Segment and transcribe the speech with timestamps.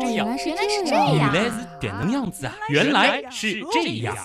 [0.00, 2.54] 这样，原来是这样，原来是这能样子啊！
[2.70, 4.16] 原来是这样。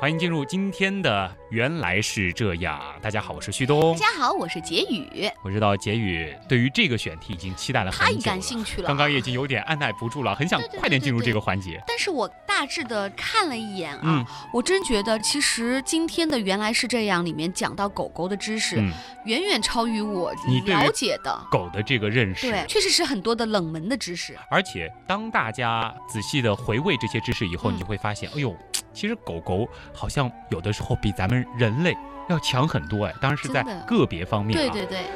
[0.00, 2.80] 欢迎进入今天的《原来是这样》。
[3.02, 3.98] 大家好，我是旭东大。
[3.98, 8.86] 家好，我是杰宇，我知道杰宇对于这个选题已经期待了很久了，感兴趣了。
[8.86, 11.82] 刚刚也已经有点按耐不住了，很想快点进入这个环节。
[11.86, 12.30] 但是我
[12.60, 18.92] 大致的看了一眼啊，嗯我真觉得其实今天的原来是这样里面讲到狗狗的知识，嗯，
[19.24, 21.40] 远远超于我你了解的。
[21.50, 24.36] 狗的这个认识，对，确实是很多的冷门的知识。
[24.50, 28.54] 而且当大家仔细的回味这些知识以后，嗯你就会发现，哎呦，
[28.92, 31.96] 其实狗狗好像有的时候比咱们人类
[32.28, 34.70] 要强很多哎，当然是在个别方面啊。
[34.70, 35.06] 对对对，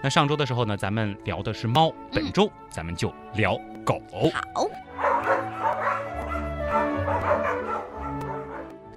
[0.00, 4.00] 那上周的时候呢，咱们聊的是猫，本周咱们就聊狗。
[4.54, 4.68] 好，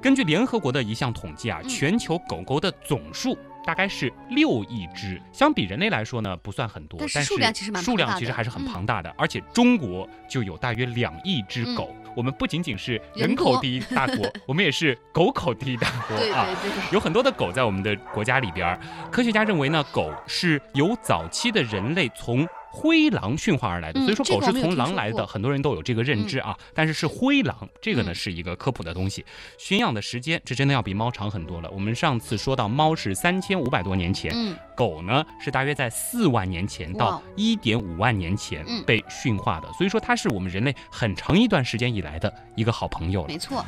[0.02, 1.70] 根据联合国的一项统计啊，嗯。
[1.70, 8.12] 全球狗狗的总数大概是六亿只，相比人类来说呢，不算很多，但但是数量其实蛮数庞大的。
[8.12, 9.14] 量其实还是很嗯庞大的。
[9.18, 11.76] 而且中国就有大约两亿只嗯。
[11.76, 16.48] 狗，我们不仅仅是人口第一大国， 我们也是狗口第一大国啊。
[16.92, 18.80] 有很多的狗在我们的国家里边，
[19.12, 26.58] 科学家认为呢，狗是由早期的人类从灰狼驯化而来的，嗯所以说狗是从狼来的，很多人都有这个认知啊。
[26.74, 29.26] 但是是灰狼，这个呢嗯是一个科普的东西。
[29.58, 31.70] 驯养的时间，这真的要比猫长很多了。
[31.72, 43.28] 我们上次说到猫是三千五百多年前，嗯，狗呢是大约在四万年前到哇一点五万年前嗯被驯化的，所以说它是我们人类很长一段时间以来的一个好朋友了。
[43.28, 43.66] 没错。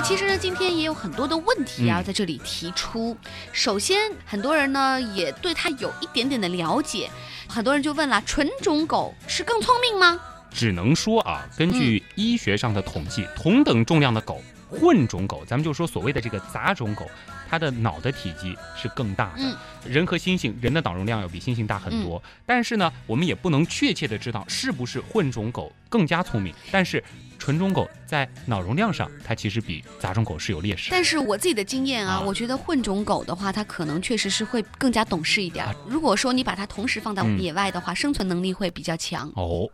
[0.00, 3.14] 那其实呢，今天也有很多的问题啊，嗯在这里提出。
[3.52, 7.10] 首先，很多人呢也对它有一点点的了解，
[7.46, 10.18] 很多人就问了：纯种狗是更聪明吗？
[10.50, 17.10] 只能说啊，根嗯据医学上的统计，同等重量的狗，混种狗，咱们就说所谓的这个杂种狗，
[17.48, 19.42] 它的脑的体积是更大的。
[19.42, 22.22] 嗯人和猩猩，人的脑容量要比猩猩大很多。
[22.44, 26.54] 但是呢，我们也不能确切的知道是不是混种狗更加聪明。
[26.70, 27.02] 但是
[27.38, 30.90] 纯种狗在脑容量上，它其实比杂种狗是有劣势。
[30.90, 35.64] 但是我自己的经验啊，啊我觉得混种狗的话，它可能确实是会更加懂事一点。
[35.64, 39.32] 啊如果说你把它同时放到嗯野外的话，生存能力会比较强。
[39.36, 39.66] 哦，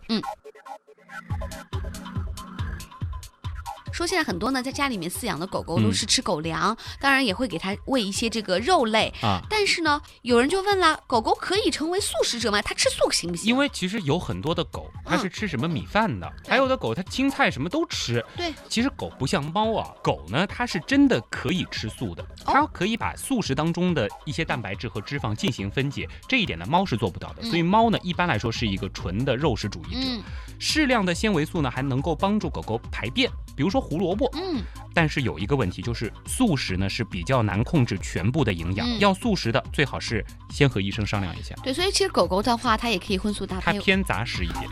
[3.96, 9.10] 说现在很多呢，在家里面饲养的狗狗嗯都是吃狗粮，当然也会给它喂一些这个肉类。
[9.22, 12.60] 啊，但是呢，有人就问了，狗狗可以成为素食者吗？
[12.60, 13.48] 它吃素行不行？
[13.48, 18.22] 因为其实有很多的狗，它是吃什么米饭的，还有的狗它青菜什么都吃。
[18.36, 27.36] 对，其实狗不像猫啊，狗呢它是真的可以吃素的，哦它可以把素食当中的一些蛋白质和脂肪进行分解，这一点呢猫是做不到的。
[27.40, 30.00] 嗯所以猫呢一般来说是一个纯的肉食主义者。
[30.02, 30.22] 嗯
[30.58, 34.28] 适量的纤维素呢还能够帮助狗狗排便，比如说胡萝卜。
[34.34, 43.72] 嗯，但是有一个问题就是素食呢是比较难控制全部的营养，嗯要素食的最好是先和医生商量一下，对，所以其实狗狗的话，它也可以荤素搭配。
[43.72, 44.62] 它偏杂食一点。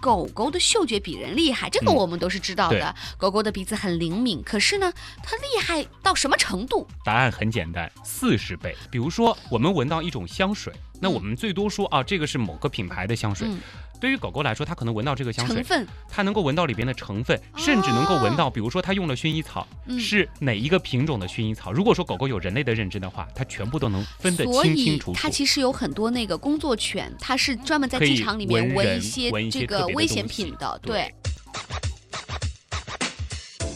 [0.00, 2.94] 狗狗的嗅觉比人厉害，这个嗯我们都是知道的。
[3.18, 4.90] 狗狗的鼻子很灵敏，可是呢，
[5.22, 6.88] 它厉害到什么程度？
[7.04, 8.74] 答案很简单，四十倍。
[8.90, 10.72] 比如说，我们闻到一种香水，
[11.02, 13.46] 那我们最多说啊，这个是某个品牌的香水。
[13.50, 13.60] 嗯，
[14.00, 15.62] 对于狗狗来说，它可能闻到这个香水，
[16.08, 21.70] 它能够闻到里边的成分，甚至能够闻到，比如说它用了薰衣草，嗯是哪一个品种的薰衣草。
[21.70, 25.28] 如果说狗狗有人类的认知的话，它全部都能分得清清楚楚它。
[25.28, 31.14] 其实有很多那个工作犬，它是专门在机场里面闻一些这个危险品的，对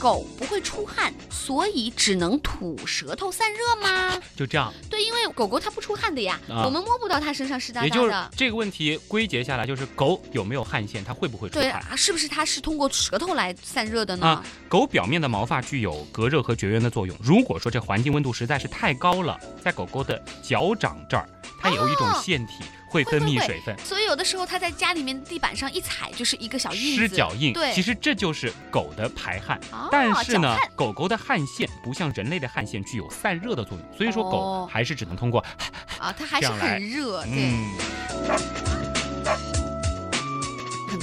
[0.04, 4.20] 狗不会出汗，所以只能吐舌头散热吗？
[4.36, 8.14] 就这样，对，因为狗狗它不出汗的呀，啊我们摸不到它身上湿哒也就是。
[8.36, 11.62] 这个问题归结下来，就是狗有没有汗腺，它会不会出汗？
[11.62, 14.26] 对啊，是不是它是通过舌头来散热的呢？
[14.26, 17.16] 啊狗表面的毛发具有隔热和绝缘的作用。
[17.22, 21.26] 如果说这环境温度实在是太高了，在狗狗的脚掌这儿，
[21.62, 22.52] 它有一种哦腺体
[22.88, 27.52] 会分泌水分，所以有的时候它在家里面地板上一踩就是一个小印子，湿脚印。
[27.52, 29.60] 对，其实这就是狗的排汗。
[29.70, 34.68] 哦但是呢，狗狗的汗腺不像人类的汗腺具有散热的作用，所以说狗哦。
[34.68, 35.38] 还是只能通过
[36.00, 38.83] 啊，它还是很热，对。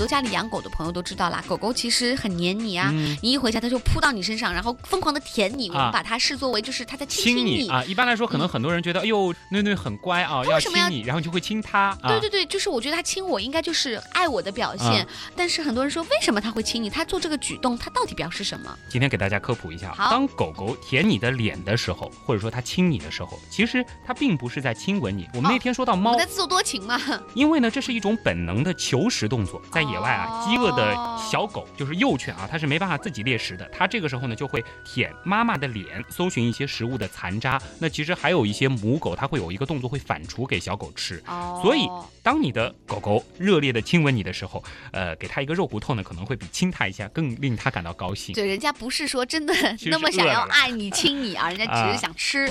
[0.02, 0.04] 嗯。
[0.04, 2.90] 很多家里养狗的朋友都知道啦，狗狗其实很黏你啊。
[2.92, 5.70] 嗯你一回家，它就扑到你身上，然后疯狂的舔你。
[5.70, 12.10] 我啊们把它视作为就是它在亲亲你啊，一般来说，可能很多人觉得，哎呦，囡囡很乖啊，要亲你，然后就会亲它啊。
[12.10, 15.04] 对对对，就是我觉得它亲我应该就是爱我的表现。
[15.04, 16.90] 啊但是很多人说，为什么它会亲你？
[16.90, 18.76] 它做这个举动，它到底表示什么？
[18.90, 25.30] 今天给大家科普一下，当狗狗舔你的脸的时候，或者说它亲你的时候，其实它并不是在亲吻你。
[25.34, 27.00] 我们那天说到猫我，在自作多情嘛。
[27.36, 33.70] 因为呢，这是一种本能的求食动作，在野野外啊，饥饿的小狗就是幼犬啊，它是没办法自己猎食的。
[33.74, 37.62] 它这个时候呢，就会舔妈妈的脸，搜寻一些食物的残渣。
[37.78, 41.22] 那其实还有一些母狗，它会有一个动作，会反刍给小狗吃。
[41.28, 41.90] 哦，所以，
[42.24, 48.34] 当你的狗狗热烈的亲吻你的时候，呃，给它一个肉骨头呢，可能会比亲它一下更令它感到高兴。
[48.34, 49.54] 对，人家不是说真的
[49.88, 52.50] 那么想要爱你、亲你啊，人家只啊是想吃。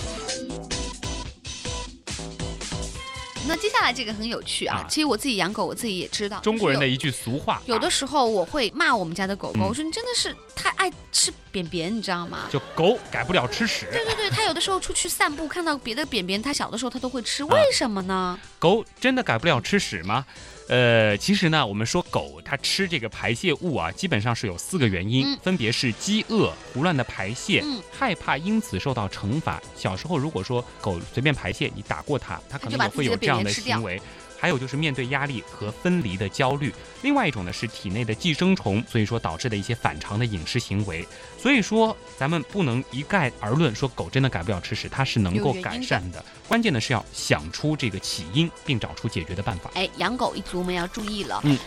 [3.51, 9.67] 那接下来这个很有趣啊啊，其实我自己养狗，我自己也知道，中国人的一句俗话，有有的啊时候我会骂我们家的狗狗，嗯。
[9.67, 12.49] 我说你真的是太爱吃便便，你知道吗？
[12.51, 13.87] 就狗改不了吃屎。
[13.93, 18.39] 对对对，它有的时候出去散步，看到别的便便，它小的时候它都会啊吃，为什么呢？
[18.59, 20.25] 狗真的改不了吃屎吗？
[20.69, 29.61] 呃，其实呢，我们说狗它吃这个排泄物啊，基本上是有四个原因，嗯分别是饥饿、胡乱的排泄、嗯害怕因此受到惩罚。
[29.77, 34.01] 小时候如果说狗随便排泄，你打过它，它可能也会有这样的行为。
[34.41, 36.73] 还有就是面对压力和分离的焦虑，
[37.03, 41.07] 另外一种呢是体内的寄生虫，所以说导致的一些反常的饮食行为。
[41.39, 46.25] 所以说咱们不能一概而论说狗真的改不了吃屎，它是能够改善的。
[46.49, 49.71] 关键呢是要想出这个起因，并找出解决的办法。
[49.75, 51.41] 哎，养狗一族们要注意了。
[51.45, 51.59] 嗯。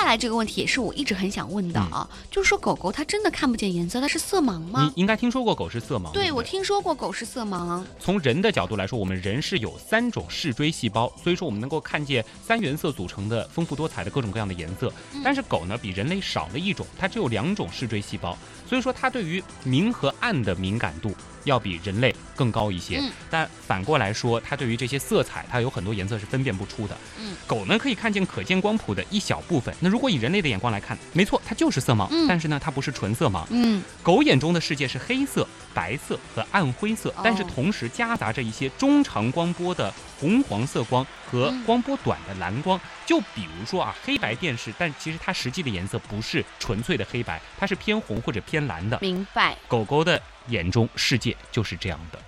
[0.00, 5.02] 接下来这个问题也是我一直很想问的啊，就是说狗狗它真的看不见颜色，它是色盲吗你？
[5.02, 7.84] 应该听说过狗是色盲，对，不我听说过狗是色盲。
[7.98, 14.90] 从人的角度来说，我们人是有三种视锥细胞，所以说我们能够看见三原色组成的丰富多彩的各种各样的颜色。
[15.12, 18.38] 嗯但是狗呢，比人类少了一种，它只有两种视锥细胞，
[18.70, 21.12] 所以说它对于明和暗的敏感度
[21.42, 22.98] 要比人类更高一些。
[22.98, 26.96] 嗯但反过来说，它对于这些色彩，它有很多颜色是分辨不出的。
[27.18, 29.74] 嗯，狗呢可以看见可见光谱的一小部分。
[29.80, 33.44] 那如果以人类的眼光来看，没错，它就是色盲，嗯但是呢，它不是纯色盲。
[33.50, 42.78] 嗯，狗眼中的世界是黑色、白色和暗灰色，但是哦同时夹杂着一些中长光波的红黄色光和嗯光波短的蓝光。
[43.06, 48.98] 就比如说啊，黑白电视，但其实它实际的颜色不是纯粹的黑白，它是偏红或者偏蓝的。
[49.00, 49.56] 明白。
[49.66, 52.18] 狗狗的眼中世界就是这样的。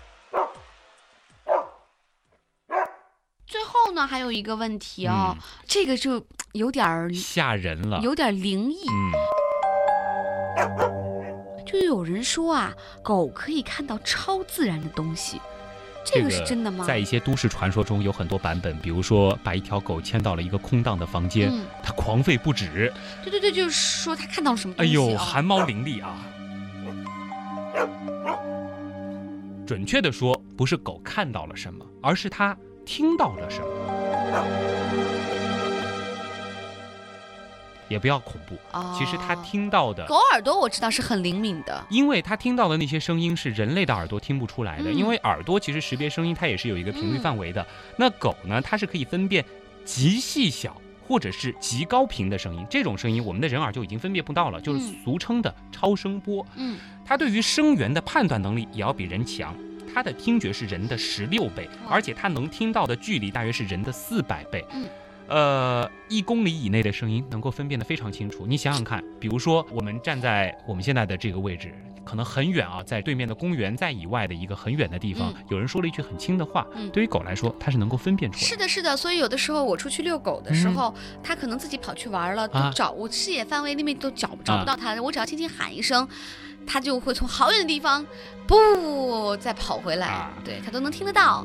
[3.46, 5.36] 最后呢，还有一个问题哦，
[5.66, 8.00] 这个就有点吓人了。
[8.00, 9.12] 有点灵异，嗯，
[11.66, 12.72] 就有人说啊，
[13.04, 15.38] 狗可以看到超自然的东西，
[16.04, 16.84] 这个是真的吗？
[16.84, 25.18] 在一些都市传说中有很多版本，比如说把一条狗牵到了一个空荡的房间，嗯，它狂吠不止，对对对，就是说它看到了什么东西、哎呦，啊？
[25.18, 26.26] 汗毛凌厉啊！
[29.64, 33.66] 准确的说，不是狗看到了什么，而是它听到了什么。
[37.92, 47.64] 也不要恐怖，哦其实它听到的狗耳朵我知道是很灵敏的，因为它听到的那些声音是人类的耳朵听不出来的，嗯因为耳朵其实识别声音它也是有一个频率嗯范围的。
[47.96, 49.44] 那狗呢，它是可以分辨
[49.84, 56.44] 极细小或者是极高频的声音，这种声音我们的人耳就已经分辨不到了，就是嗯俗称的超声波。
[56.56, 59.54] 嗯，它对于声源的判断能力也要比人强。
[59.94, 64.64] 它的听觉是人的十六倍，而且它能听到的距离大约是人的四百倍。
[64.72, 64.86] 嗯
[65.28, 68.44] 呃，一公里以内的声音能够分辨得非常清楚。
[68.46, 71.74] 你想想看，比如说我们站在我们现在的这个位置，
[72.04, 78.44] 可能很远啊，在对面的公园在以外的一个很远的地方，嗯有人说了一句很轻的话，嗯对于狗来说，它是能够分辨出来。
[78.44, 86.06] 是的，是的，所以有的时候我出去遛狗的时候，它可能自己跑去玩了，找我视野范围里面都找找啊不到它，我只要轻轻喊一声。
[86.64, 88.06] 它就会从好远的地方，
[88.46, 91.44] 不再跑回来，啊对它都能听得到。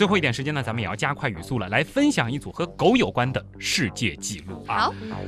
[0.00, 4.90] 最后一点时间呢，咱们也要加快语速了，来分享一组和狗有关的世界纪录啊。
[5.10, 5.20] 好，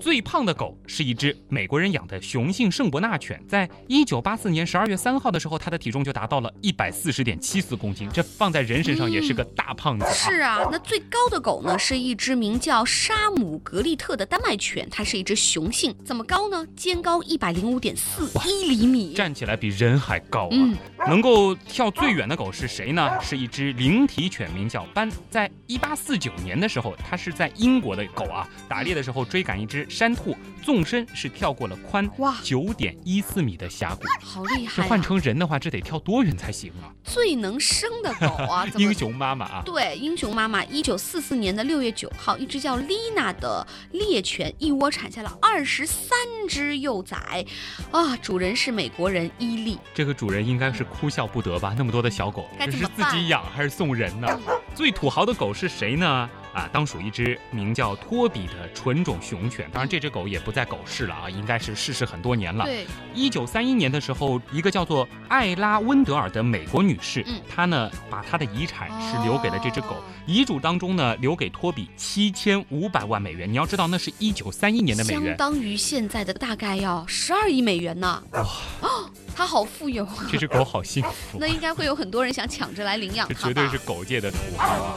[0.00, 10.10] 最胖的狗是一只美国人养的雄性圣伯纳犬，在一九八四年十二月三号的时候，它的体重就达到了一百四十点七四公斤，这放在人身上也是个大胖子啊。
[10.10, 16.66] 是啊，那最高的狗呢，是一只名叫沙姆格利特的丹麦犬，它是一只雄性，怎么高呢？
[16.74, 19.14] 肩高一百零五点四一厘米。
[19.14, 20.50] 站起来比人还高啊！
[20.50, 20.76] 嗯
[21.08, 23.10] 能够跳最远的狗是谁呢？
[23.20, 25.10] 是一只灵缇犬，名叫斑。
[25.30, 34.02] 在一八四九年的时候，它是在英国的狗啊，打猎的时候追赶一只山兔，纵身是跳过了宽哇九点一四米的峡谷。
[34.20, 34.86] 好厉害、啊！
[34.88, 36.90] 换成人的话，这得跳多远才行啊？
[37.04, 39.62] 最能生的狗啊， 英雄妈妈啊！
[39.64, 46.08] 对，英雄妈妈，一九四四年的六月九号，一只叫丽娜的猎犬一窝产下了二十三
[46.48, 47.44] 只幼崽，
[47.92, 49.78] 啊，主人是美国人伊利。
[49.94, 51.74] 这个主人应该是哭笑不得吧？
[51.76, 54.28] 那么多的小狗，这是自己养还是送人呢？
[54.74, 56.28] 最土豪的狗是谁呢？
[56.52, 59.68] 啊，当属一只名叫托比的纯种熊犬。
[59.70, 62.64] 当然，这只狗也不在狗市了啊，应该是逝世很多年了。
[62.64, 70.02] 对，一九三一年的时候，一个叫做艾拉温德尔的美国女士，嗯她呢把她的遗产是留给了这只狗哦。
[70.26, 73.46] 遗嘱当中呢，留给托比七千五百万美元。
[73.50, 75.36] 你要知道，那是一九三一年的美元相元。
[75.36, 78.22] 当于现在的大概要十二亿美元呢。
[78.32, 80.26] 哦，他好富有啊！
[80.32, 83.48] 这只狗好幸福那，应该会有很多人想抢着来领养这它吧？
[83.48, 84.94] 绝对是狗界的土豪啊！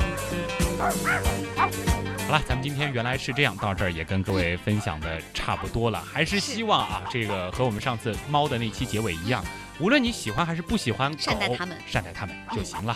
[2.25, 6.01] 好了，咱们今天原来是这样，到这儿也跟各位分享的差不多了。
[6.01, 9.43] 还是希望啊，这个和我们上次猫的那期结尾一样，
[9.79, 12.95] 无论你喜欢还是不喜欢狗，善待它们善待它们就行了。